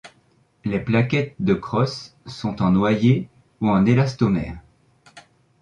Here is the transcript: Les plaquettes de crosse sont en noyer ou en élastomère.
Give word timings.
Les 0.65 0.79
plaquettes 0.79 1.35
de 1.39 1.53
crosse 1.53 2.15
sont 2.25 2.63
en 2.63 2.71
noyer 2.71 3.29
ou 3.61 3.69
en 3.69 3.85
élastomère. 3.85 4.57